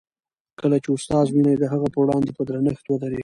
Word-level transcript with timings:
کله 0.59 0.77
چي 0.83 0.89
استاد 0.95 1.25
وینئ، 1.29 1.53
د 1.59 1.63
هغه 1.73 1.87
په 1.93 1.97
وړاندې 2.03 2.31
په 2.37 2.41
درنښت 2.49 2.85
ودریږئ. 2.87 3.19